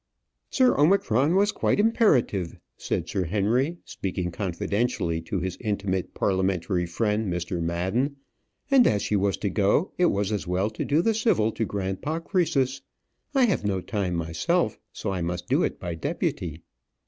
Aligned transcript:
"Sir 0.49 0.73
Omicron 0.81 1.35
was 1.35 1.51
quite 1.51 1.79
imperative," 1.79 2.57
said 2.75 3.07
Sir 3.07 3.25
Henry, 3.25 3.77
speaking 3.85 4.31
confidentially 4.31 5.21
to 5.21 5.39
his 5.39 5.57
intimate 5.59 6.15
parliamentary 6.15 6.87
friend 6.87 7.31
Mr. 7.31 7.61
Madden; 7.61 8.15
"and 8.71 8.87
as 8.87 9.03
she 9.03 9.15
was 9.15 9.37
to 9.37 9.49
go, 9.51 9.91
it 9.99 10.07
was 10.07 10.31
as 10.31 10.47
well 10.47 10.71
to 10.71 10.83
do 10.83 11.03
the 11.03 11.13
civil 11.13 11.51
to 11.51 11.65
grandpapa 11.65 12.27
Croesus. 12.27 12.81
I 13.35 13.45
have 13.45 13.63
no 13.63 13.79
time 13.79 14.15
myself; 14.15 14.79
so 14.91 15.11
I 15.11 15.21
must 15.21 15.47
do 15.47 15.61
it 15.61 15.79
by 15.79 15.93
deputy." 15.93 16.63